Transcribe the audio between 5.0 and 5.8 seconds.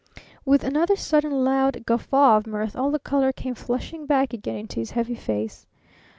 face.